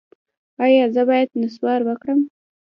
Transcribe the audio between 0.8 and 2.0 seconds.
زه باید نسوار